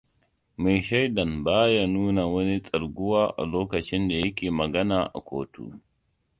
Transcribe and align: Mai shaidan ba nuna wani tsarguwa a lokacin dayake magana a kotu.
Mai 0.61 0.81
shaidan 0.87 1.31
ba 1.43 1.57
nuna 1.91 2.23
wani 2.33 2.55
tsarguwa 2.65 3.21
a 3.37 3.43
lokacin 3.51 4.03
dayake 4.09 4.47
magana 4.59 4.97
a 5.13 5.19
kotu. 5.27 5.63